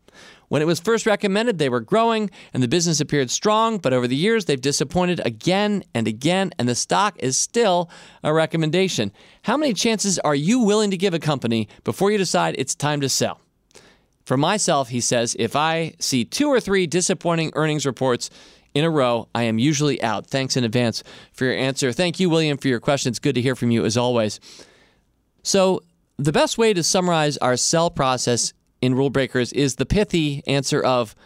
[0.48, 4.08] When it was first recommended, they were growing and the business appeared strong, but over
[4.08, 7.88] the years, they've disappointed again and again, and the stock is still
[8.24, 9.12] a recommendation.
[9.42, 13.00] How many chances are you willing to give a company before you decide it's time
[13.00, 13.40] to sell?
[14.30, 18.30] For myself, he says, if I see two or three disappointing earnings reports
[18.74, 20.28] in a row, I am usually out.
[20.28, 21.90] Thanks in advance for your answer.
[21.90, 23.10] Thank you, William, for your question.
[23.10, 24.38] It's good to hear from you as always.
[25.42, 25.82] So,
[26.16, 30.80] the best way to summarize our sell process in Rule Breakers is the pithy answer
[30.80, 31.16] of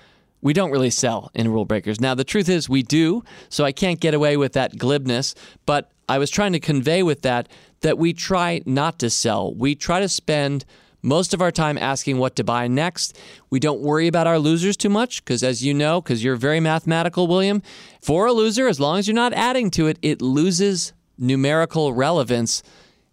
[0.40, 2.00] we don't really sell in Rule Breakers.
[2.00, 5.34] Now, the truth is we do, so I can't get away with that glibness,
[5.66, 7.50] but I was trying to convey with that
[7.82, 9.52] that we try not to sell.
[9.52, 10.64] We try to spend
[11.04, 13.16] most of our time asking what to buy next.
[13.50, 16.60] We don't worry about our losers too much because, as you know, because you're very
[16.60, 17.62] mathematical, William,
[18.00, 22.62] for a loser, as long as you're not adding to it, it loses numerical relevance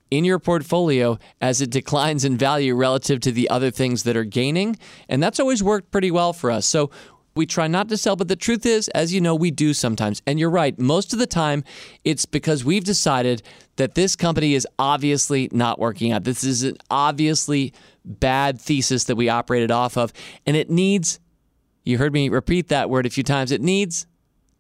[0.10, 4.24] in your portfolio as it declines in value relative to the other things that are
[4.24, 4.78] gaining.
[5.10, 6.66] And that's always worked pretty well for us.
[6.66, 6.92] So
[7.36, 10.22] we try not to sell, but the truth is, as you know, we do sometimes.
[10.28, 11.64] And you're right, most of the time,
[12.04, 13.42] it's because we've decided
[13.82, 16.24] that this company is obviously not working out.
[16.24, 17.74] This is an obviously
[18.06, 20.14] bad thesis that we operated off of.
[20.46, 21.20] And it needs,
[21.84, 24.06] you heard me repeat that word a few times, it needs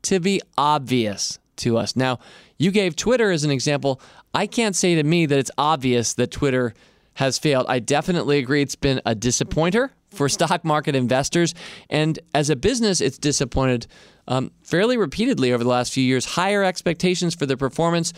[0.04, 1.96] to be obvious to us.
[1.96, 2.18] Now,
[2.58, 4.02] you gave Twitter as an example.
[4.34, 6.74] I can't say to me that it's obvious that Twitter
[7.16, 7.68] has failed.
[7.70, 11.54] I definitely agree it's been a disappointer for stock market investors.
[11.92, 13.86] And as a business, it's disappointed
[14.28, 16.26] um, fairly repeatedly over the last few years.
[16.26, 18.14] Higher expectations for the performance.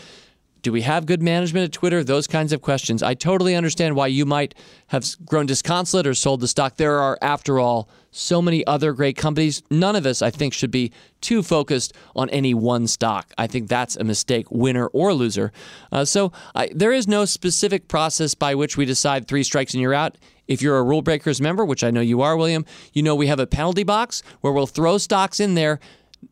[0.64, 2.02] Do we have good management at Twitter?
[2.02, 3.02] Those kinds of questions.
[3.02, 4.54] I totally understand why you might
[4.86, 6.78] have grown disconsolate or sold the stock.
[6.78, 9.62] There are, after all, so many other great companies.
[9.70, 13.30] None of us, I think, should be too focused on any one stock.
[13.36, 15.52] I think that's a mistake, winner or loser.
[15.92, 19.82] Uh, so I, there is no specific process by which we decide three strikes and
[19.82, 20.16] you're out.
[20.48, 23.26] If you're a Rule Breakers member, which I know you are, William, you know we
[23.26, 25.78] have a penalty box where we'll throw stocks in there,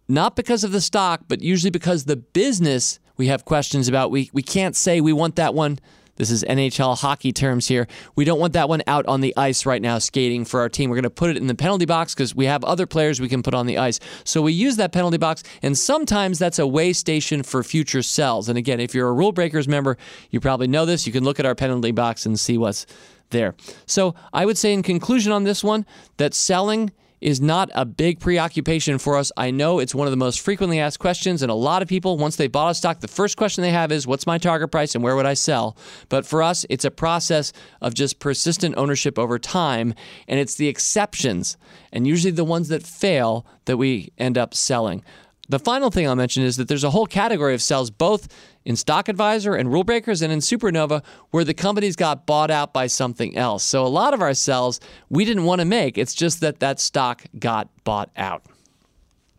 [0.08, 4.10] not because of the stock, but usually because the business we have questions about.
[4.10, 5.78] We, we can't say we want that one.
[6.16, 7.86] This is NHL hockey terms here.
[8.16, 10.90] We don't want that one out on the ice right now skating for our team.
[10.90, 13.28] We're going to put it in the penalty box because we have other players we
[13.28, 14.00] can put on the ice.
[14.24, 18.48] So we use that penalty box, and sometimes that's a way station for future sells.
[18.48, 19.96] And again, if you're a Rule Breakers member,
[20.30, 21.06] you probably know this.
[21.06, 22.86] You can look at our penalty box and see what's
[23.30, 23.54] there.
[23.86, 26.90] So I would say, in conclusion on this one, that selling
[27.22, 29.30] is not a big preoccupation for us.
[29.36, 32.18] I know it's one of the most frequently asked questions, and a lot of people,
[32.18, 34.94] once they bought a stock, the first question they have is, What's my target price
[34.94, 35.76] and where would I sell?
[36.08, 39.94] But for us, it's a process of just persistent ownership over time,
[40.26, 41.56] and it's the exceptions,
[41.92, 45.04] and usually the ones that fail, that we end up selling.
[45.48, 48.28] The final thing I'll mention is that there's a whole category of sells, both
[48.64, 52.72] in Stock Advisor and Rule Breakers and in Supernova, where the companies got bought out
[52.72, 53.64] by something else.
[53.64, 55.98] So a lot of our sells we didn't want to make.
[55.98, 58.44] It's just that that stock got bought out.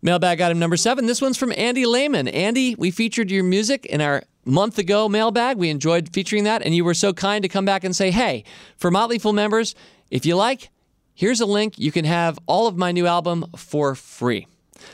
[0.02, 1.06] Mailbag item number seven.
[1.06, 2.28] This one's from Andy Lehman.
[2.28, 5.58] Andy, we featured your music in our month ago mailbag.
[5.58, 8.44] We enjoyed featuring that, and you were so kind to come back and say, hey,
[8.76, 9.76] for Motley Fool members,
[10.12, 10.70] if you like,
[11.14, 11.80] here's a link.
[11.80, 14.48] You can have all of my new album for free.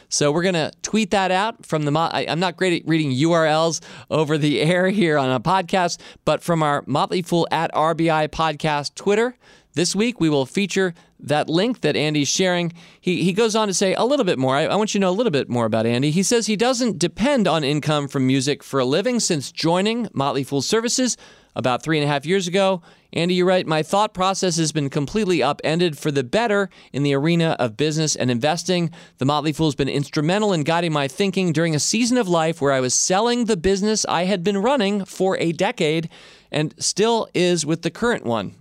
[0.09, 1.97] So we're going to tweet that out from the.
[1.97, 6.41] I, am not great at reading URLs over the air here on a podcast, but
[6.41, 9.35] from our Motley Fool at RBI podcast Twitter.
[9.73, 12.73] This week, we will feature that link that Andy's sharing.
[12.99, 14.55] He, he goes on to say a little bit more.
[14.55, 16.11] I, I, want you to know a little bit more about Andy.
[16.11, 20.43] He says he doesn't depend on income from music for a living since joining Motley
[20.43, 21.17] Fool Services
[21.55, 22.81] about three and a half years ago.
[23.11, 23.65] Andy, you're right.
[23.65, 28.15] My thought process has been completely upended for the better in the arena of business
[28.15, 28.91] and investing.
[29.17, 32.61] The Motley Fool has been instrumental in guiding my thinking during a season of life
[32.61, 36.09] where I was selling the business I had been running for a decade
[36.51, 38.55] and still is with the current one.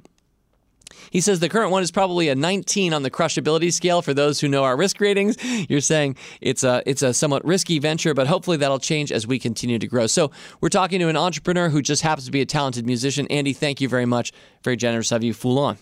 [1.10, 4.40] He says the current one is probably a 19 on the crushability scale for those
[4.40, 5.36] who know our risk ratings.
[5.68, 9.38] You're saying it's a it's a somewhat risky venture, but hopefully that'll change as we
[9.38, 10.06] continue to grow.
[10.06, 13.26] So we're talking to an entrepreneur who just happens to be a talented musician.
[13.28, 14.32] Andy, thank you very much.
[14.62, 15.32] Very generous of you.
[15.32, 15.78] Fool on.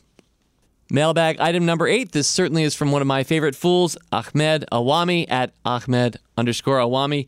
[0.88, 2.12] Mailbag item number eight.
[2.12, 7.26] This certainly is from one of my favorite fools, Ahmed Awami at Ahmed underscore Awami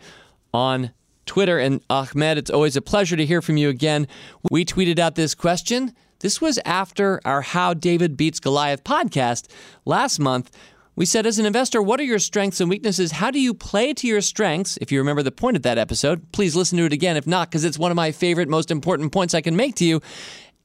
[0.54, 0.92] on
[1.26, 1.58] Twitter.
[1.58, 4.06] And Ahmed, it's always a pleasure to hear from you again.
[4.50, 9.46] We tweeted out this question this was after our How David Beats Goliath podcast
[9.84, 10.50] last month.
[10.96, 13.12] We said, as an investor, what are your strengths and weaknesses?
[13.12, 14.76] How do you play to your strengths?
[14.80, 17.16] If you remember the point of that episode, please listen to it again.
[17.16, 19.84] If not, because it's one of my favorite, most important points I can make to
[19.84, 20.00] you.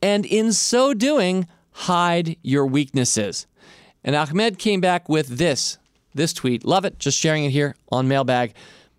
[0.02, 3.46] And in so doing, hide your weaknesses.
[4.04, 5.78] And Ahmed came back with this
[6.16, 6.66] this tweet.
[6.66, 7.00] Love it.
[7.00, 8.54] Just sharing it here on Mailbag.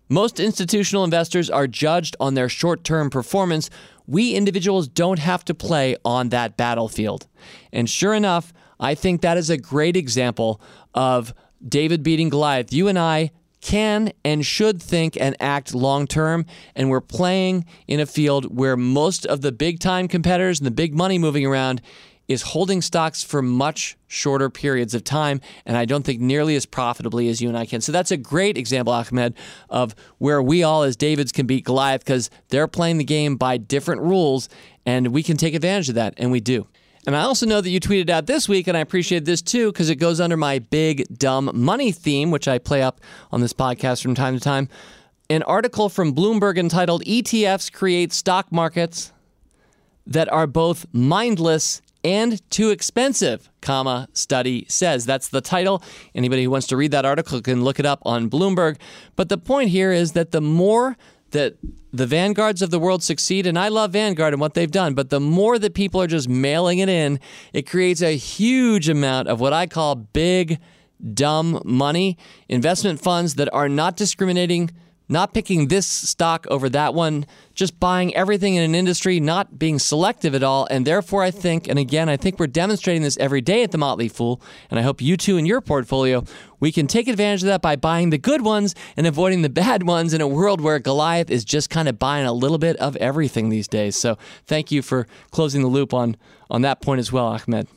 [0.09, 3.69] Most institutional investors are judged on their short term performance.
[4.07, 7.27] We individuals don't have to play on that battlefield.
[7.73, 10.61] And sure enough, I think that is a great example
[10.93, 11.33] of
[11.67, 12.71] David beating Goliath.
[12.73, 16.45] You and I can and should think and act long term.
[16.75, 20.71] And we're playing in a field where most of the big time competitors and the
[20.71, 21.81] big money moving around
[22.27, 26.65] is holding stocks for much shorter periods of time, and I don't think nearly as
[26.65, 27.81] profitably as you and I can.
[27.81, 29.35] So that's a great example, Ahmed,
[29.69, 33.57] of where we all as Davids can beat Goliath because they're playing the game by
[33.57, 34.49] different rules,
[34.85, 36.67] and we can take advantage of that, and we do.
[37.07, 39.71] And I also know that you tweeted out this week, and I appreciate this too
[39.71, 42.99] because it goes under my big dumb money theme, which I play up
[43.31, 44.69] on this podcast from time to time.
[45.29, 49.11] An article from Bloomberg entitled ETFs Create Stock Markets
[50.07, 55.07] That Are Both Mindless and too expensive, comma, study says.
[55.07, 55.81] That's the title.
[56.13, 58.77] Anybody who wants to read that article can look it up on Bloomberg.
[59.15, 60.97] But the point here is that the more
[61.31, 61.57] that
[61.91, 65.09] the vanguards of the world succeed, and I love Vanguard and what they've done, but
[65.09, 67.19] the more that people are just mailing it in,
[67.53, 70.59] it creates a huge amount of what I call big,
[71.13, 74.69] dumb money, investment funds that are not discriminating
[75.07, 79.79] not picking this stock over that one, just buying everything in an industry, not being
[79.79, 80.67] selective at all.
[80.69, 83.77] And therefore, I think, and again, I think we're demonstrating this every day at the
[83.77, 86.23] Motley Fool, and I hope you too in your portfolio,
[86.59, 89.83] we can take advantage of that by buying the good ones and avoiding the bad
[89.83, 92.95] ones in a world where Goliath is just kind of buying a little bit of
[92.97, 93.95] everything these days.
[93.95, 96.17] So thank you for closing the loop on,
[96.49, 97.67] on that point as well, Ahmed.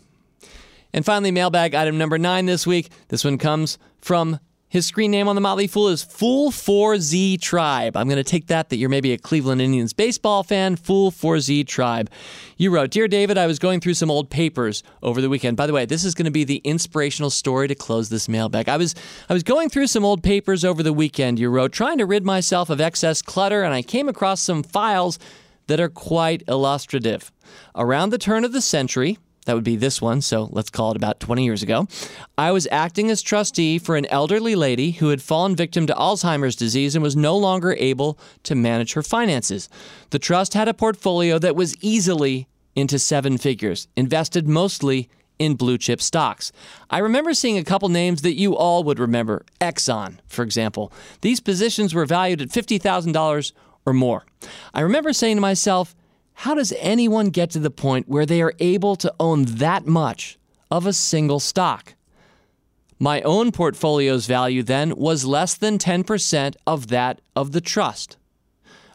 [0.92, 2.88] And finally, mailbag item number nine this week.
[3.08, 7.96] This one comes from his screen name on the Motley Fool is Fool 4Z Tribe.
[7.96, 11.66] I'm going to take that that you're maybe a Cleveland Indians baseball fan, Fool 4Z
[11.66, 12.10] Tribe.
[12.58, 15.56] You wrote, Dear David, I was going through some old papers over the weekend.
[15.56, 18.68] By the way, this is going to be the inspirational story to close this mailbag.
[18.68, 18.94] I was
[19.30, 22.26] I was going through some old papers over the weekend, you wrote, trying to rid
[22.26, 25.18] myself of excess clutter, and I came across some files
[25.68, 27.32] that are quite illustrative.
[27.74, 30.96] Around the turn of the century, that would be this one, so let's call it
[30.98, 31.88] about 20 years ago.
[32.36, 36.54] I was acting as trustee for an elderly lady who had fallen victim to Alzheimer's
[36.54, 39.70] disease and was no longer able to manage her finances.
[40.10, 42.46] The trust had a portfolio that was easily
[42.76, 46.52] into seven figures, invested mostly in blue chip stocks.
[46.90, 50.92] I remember seeing a couple names that you all would remember Exxon, for example.
[51.22, 53.52] These positions were valued at $50,000
[53.86, 54.26] or more.
[54.74, 55.94] I remember saying to myself,
[56.42, 60.38] how does anyone get to the point where they are able to own that much
[60.70, 61.94] of a single stock?
[62.96, 68.18] My own portfolio's value then was less than 10% of that of the trust.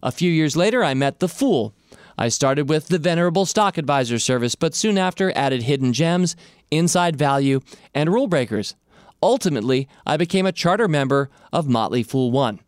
[0.02, 1.74] A few years later, I met the fool.
[2.18, 6.38] I started with the Venerable Stock Advisor service, but soon after added Hidden Gems,
[6.72, 7.60] Inside Value,
[7.94, 8.76] and Rule Breakers.
[9.22, 12.62] Ultimately, I became a charter member of Motley Fool One.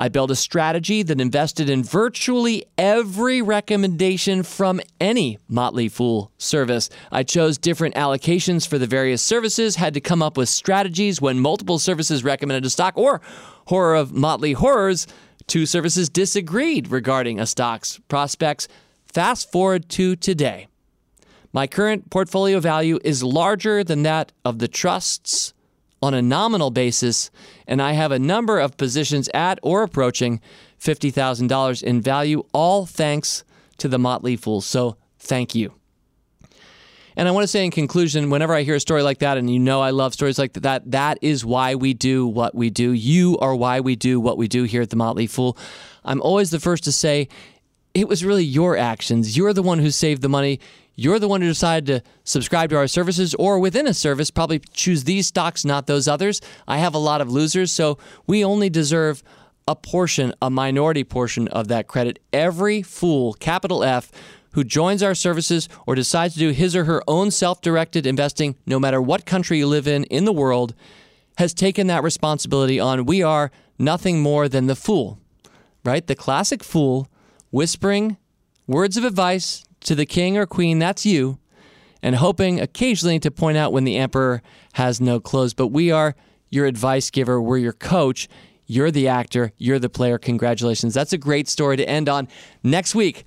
[0.00, 6.88] I built a strategy that invested in virtually every recommendation from any Motley Fool service.
[7.10, 11.40] I chose different allocations for the various services, had to come up with strategies when
[11.40, 13.20] multiple services recommended a stock, or
[13.66, 15.08] horror of Motley horrors,
[15.48, 18.68] two services disagreed regarding a stock's prospects.
[19.04, 20.68] Fast forward to today.
[21.52, 25.54] My current portfolio value is larger than that of the trusts
[26.02, 27.30] on a nominal basis,
[27.66, 30.40] and I have a number of positions at or approaching
[30.80, 33.44] $50,000 in value, all thanks
[33.78, 34.60] to the Motley Fool.
[34.60, 35.72] So thank you.
[37.16, 39.52] And I want to say in conclusion, whenever I hear a story like that, and
[39.52, 42.92] you know I love stories like that, that is why we do what we do.
[42.92, 45.58] You are why we do what we do here at the Motley Fool.
[46.04, 47.28] I'm always the first to say
[47.92, 49.36] it was really your actions.
[49.36, 50.60] You're the one who saved the money.
[51.00, 54.58] You're the one who decided to subscribe to our services or within a service, probably
[54.72, 56.40] choose these stocks, not those others.
[56.66, 59.22] I have a lot of losers, so we only deserve
[59.68, 62.18] a portion, a minority portion of that credit.
[62.32, 64.10] Every fool, capital F,
[64.54, 68.56] who joins our services or decides to do his or her own self directed investing,
[68.66, 70.74] no matter what country you live in in the world,
[71.36, 73.06] has taken that responsibility on.
[73.06, 75.20] We are nothing more than the fool,
[75.84, 76.04] right?
[76.04, 77.06] The classic fool
[77.52, 78.16] whispering
[78.66, 81.38] words of advice to the king or queen, that's you,
[82.02, 84.42] and hoping occasionally to point out when the emperor
[84.74, 85.54] has no clothes.
[85.54, 86.14] But we are
[86.50, 88.28] your advice giver, we're your coach.
[88.70, 90.18] You're the actor, you're the player.
[90.18, 90.92] Congratulations.
[90.92, 92.28] That's a great story to end on.
[92.62, 93.24] Next week,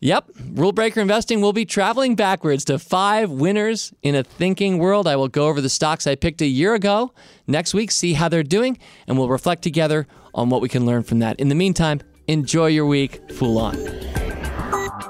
[0.00, 5.08] Yep, Rule Breaker Investing will be traveling backwards to five winners in a thinking world.
[5.08, 7.12] I will go over the stocks I picked a year ago
[7.48, 8.78] next week, see how they're doing,
[9.08, 11.38] and we'll reflect together on what we can learn from that.
[11.40, 13.20] In the meantime, enjoy your week.
[13.32, 14.37] Fool on.